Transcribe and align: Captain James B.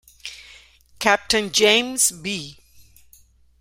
Captain 0.97 1.51
James 1.51 2.09
B. 2.11 2.57